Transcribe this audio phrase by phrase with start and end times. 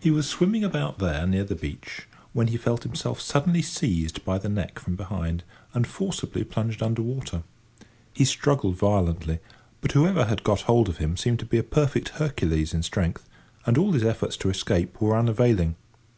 [0.00, 4.38] He was swimming about there near the beach, when he felt himself suddenly seized by
[4.38, 7.42] the neck from behind, and forcibly plunged under water.
[8.14, 9.40] He struggled violently,
[9.82, 13.28] but whoever had got hold of him seemed to be a perfect Hercules in strength,
[13.66, 15.76] and all his efforts to escape were unavailing.